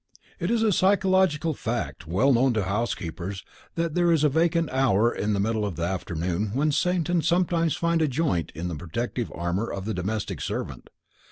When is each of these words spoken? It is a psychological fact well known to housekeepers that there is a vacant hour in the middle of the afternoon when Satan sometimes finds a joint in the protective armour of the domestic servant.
It 0.39 0.49
is 0.49 0.63
a 0.63 0.71
psychological 0.71 1.53
fact 1.53 2.07
well 2.07 2.33
known 2.33 2.55
to 2.55 2.63
housekeepers 2.63 3.43
that 3.75 3.93
there 3.93 4.11
is 4.11 4.23
a 4.23 4.29
vacant 4.29 4.71
hour 4.71 5.13
in 5.13 5.33
the 5.33 5.39
middle 5.39 5.63
of 5.63 5.75
the 5.75 5.83
afternoon 5.83 6.55
when 6.55 6.71
Satan 6.71 7.21
sometimes 7.21 7.75
finds 7.75 8.03
a 8.03 8.07
joint 8.07 8.51
in 8.55 8.67
the 8.67 8.73
protective 8.73 9.31
armour 9.35 9.71
of 9.71 9.85
the 9.85 9.93
domestic 9.93 10.41
servant. 10.41 10.89